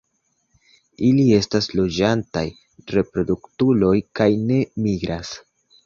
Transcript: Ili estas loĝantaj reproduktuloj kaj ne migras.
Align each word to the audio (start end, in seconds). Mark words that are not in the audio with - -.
Ili 1.09 1.25
estas 1.39 1.67
loĝantaj 1.81 2.45
reproduktuloj 2.97 3.95
kaj 4.21 4.31
ne 4.51 4.63
migras. 4.89 5.37